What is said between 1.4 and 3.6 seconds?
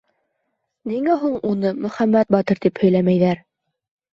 уны «Мөхәммәт батыр» тип һөйләмәйҙәр?